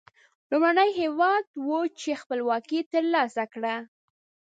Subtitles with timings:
[0.49, 1.69] لومړنی هېواد و
[1.99, 3.75] چې خپلواکي تر لاسه کړه.